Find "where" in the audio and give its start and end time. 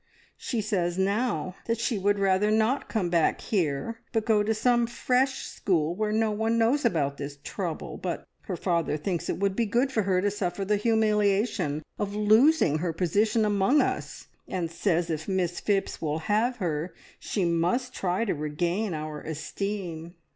5.93-6.11